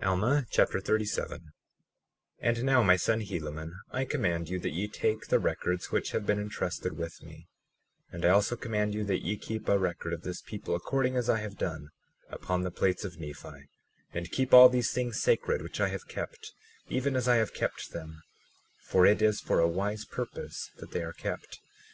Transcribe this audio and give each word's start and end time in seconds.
Alma 0.00 0.46
Chapter 0.48 0.80
37 0.80 1.38
37:1 2.40 2.40
And 2.40 2.64
now, 2.64 2.82
my 2.82 2.96
son 2.96 3.20
Helaman, 3.20 3.72
I 3.90 4.06
command 4.06 4.48
you 4.48 4.58
that 4.60 4.70
ye 4.72 4.88
take 4.88 5.26
the 5.26 5.38
records 5.38 5.92
which 5.92 6.12
have 6.12 6.24
been 6.24 6.38
entrusted 6.40 6.96
with 6.96 7.22
me; 7.22 7.46
37:2 8.10 8.14
And 8.14 8.24
I 8.24 8.28
also 8.30 8.56
command 8.56 8.94
you 8.94 9.04
that 9.04 9.20
ye 9.22 9.36
keep 9.36 9.68
a 9.68 9.78
record 9.78 10.14
of 10.14 10.22
this 10.22 10.40
people, 10.40 10.74
according 10.74 11.14
as 11.18 11.28
I 11.28 11.40
have 11.40 11.58
done, 11.58 11.90
upon 12.30 12.62
the 12.62 12.70
plates 12.70 13.04
of 13.04 13.20
Nephi, 13.20 13.68
and 14.14 14.32
keep 14.32 14.54
all 14.54 14.70
these 14.70 14.92
things 14.92 15.20
sacred 15.20 15.60
which 15.60 15.78
I 15.78 15.88
have 15.88 16.08
kept, 16.08 16.54
even 16.88 17.14
as 17.14 17.28
I 17.28 17.36
have 17.36 17.52
kept 17.52 17.90
them; 17.92 18.22
for 18.80 19.04
it 19.04 19.20
is 19.20 19.42
for 19.42 19.60
a 19.60 19.68
wise 19.68 20.06
purpose 20.06 20.70
that 20.78 20.92
they 20.92 21.02
are 21.02 21.12
kept. 21.12 21.58